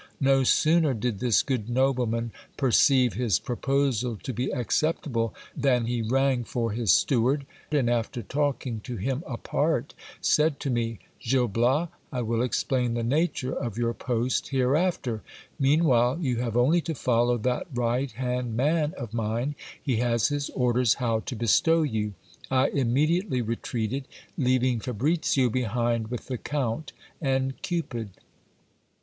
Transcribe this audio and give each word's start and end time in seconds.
No 0.19 0.43
sooner 0.43 0.95
did 0.95 1.19
this 1.19 1.43
good 1.43 1.69
nobleman 1.69 2.31
per 2.57 2.71
ceive 2.71 3.13
his 3.13 3.37
proposal 3.37 4.17
to 4.23 4.33
be 4.33 4.49
acceptable, 4.49 5.31
then 5.55 5.85
he 5.85 6.01
rang 6.01 6.43
for 6.43 6.71
his 6.71 6.91
steward, 6.91 7.45
and 7.71 7.87
after 7.87 8.23
talking 8.23 8.79
to 8.79 8.95
him 8.95 9.23
apart, 9.27 9.93
said 10.19 10.59
to 10.61 10.71
me: 10.71 10.97
Gil 11.19 11.47
Bias, 11.47 11.89
I 12.11 12.23
will 12.23 12.41
explain 12.41 12.95
the 12.95 13.03
nature 13.03 13.53
of 13.53 13.77
your 13.77 13.93
post 13.93 14.47
hereafter. 14.47 15.21
Meanwhile, 15.59 16.17
you 16.19 16.37
have 16.37 16.57
only 16.57 16.81
to 16.81 16.95
follow 16.95 17.37
that 17.37 17.67
right 17.71 18.11
hand 18.11 18.57
man 18.57 18.95
of 18.97 19.13
mine; 19.13 19.53
he 19.83 19.97
has 19.97 20.29
his 20.29 20.49
ordershow 20.55 21.23
to 21.23 21.35
bestow 21.35 21.83
you. 21.83 22.15
I 22.49 22.69
immediately 22.69 23.43
retreated, 23.43 24.07
leaving 24.35 24.79
Fabricio 24.79 25.51
behind 25.51 26.07
with 26.07 26.25
the 26.25 26.39
Count 26.39 26.91
and 27.21 27.61
Cupid. 27.61 28.09